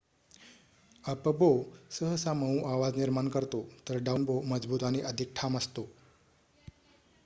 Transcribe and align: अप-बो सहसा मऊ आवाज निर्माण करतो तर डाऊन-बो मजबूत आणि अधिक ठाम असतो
अप-बो 1.05 1.49
सहसा 1.97 2.33
मऊ 2.35 2.57
आवाज 2.69 2.97
निर्माण 2.97 3.29
करतो 3.29 3.61
तर 3.87 3.99
डाऊन-बो 4.03 4.41
मजबूत 4.47 4.83
आणि 4.83 5.01
अधिक 5.11 5.33
ठाम 5.35 5.57
असतो 5.57 5.87